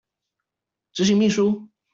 [0.95, 1.67] 執行秘書